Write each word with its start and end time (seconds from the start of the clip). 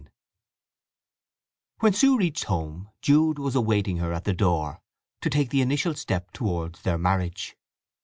III 0.03 0.07
When 1.81 1.93
Sue 1.93 2.17
reached 2.17 2.45
home 2.45 2.89
Jude 3.03 3.37
was 3.37 3.53
awaiting 3.53 3.97
her 3.97 4.11
at 4.13 4.23
the 4.23 4.33
door 4.33 4.81
to 5.21 5.29
take 5.29 5.51
the 5.51 5.61
initial 5.61 5.93
step 5.93 6.31
towards 6.31 6.81
their 6.81 6.97
marriage. 6.97 7.55